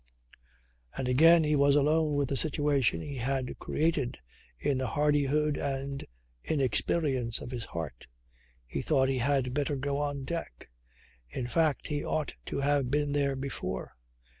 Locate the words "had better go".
9.19-9.99